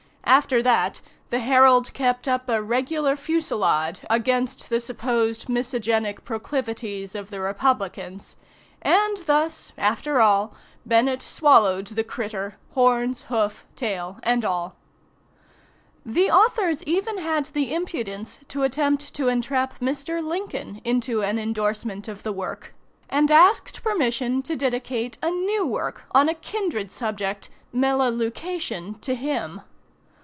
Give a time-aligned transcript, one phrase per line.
[0.23, 7.29] After that, the "Herald" kept up a regular fusillade against the supposed miscegenic proclivities of
[7.31, 8.37] the Republicans.
[8.81, 10.53] And thus, after all,
[10.85, 14.77] Bennett swallowed the "critter" horns, hoofs, tail, and all.
[16.05, 20.25] The authors even had the impudence to attempt to entrap Mr.
[20.25, 22.73] Lincoln into an indorsement of the work,
[23.09, 29.61] and asked permission to dedicate a new work, on a kindred subject, "Melaleukation," to him.